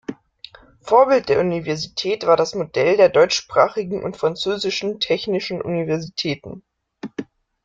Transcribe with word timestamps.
Vorbild 0.79 1.29
der 1.29 1.39
Universität 1.39 2.25
war 2.25 2.35
das 2.35 2.55
Modell 2.55 2.97
der 2.97 3.09
deutschsprachigen 3.09 4.01
und 4.03 4.17
französischen 4.17 4.99
technischen 4.99 5.61
Universitäten. 5.61 6.63